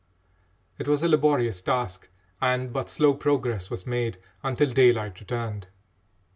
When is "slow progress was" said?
2.89-3.85